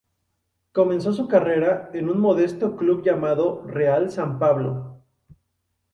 [0.71, 4.99] Comenzó su carrera en un modesto club llamado Real San Pablo.